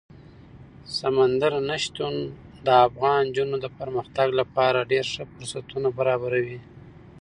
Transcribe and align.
سمندر 0.97 1.51
نه 1.69 1.75
شتون 1.83 2.15
د 2.65 2.67
افغان 2.87 3.21
نجونو 3.29 3.55
د 3.61 3.65
پرمختګ 3.77 4.27
لپاره 4.39 4.87
ډېر 4.91 5.05
ښه 5.13 5.23
فرصتونه 5.31 5.87
برابروي. 5.97 6.59